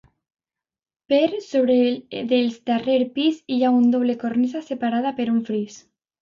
[1.11, 1.75] Per sobre
[2.31, 5.79] del darrer pis, hi ha doble cornisa separada per un fris.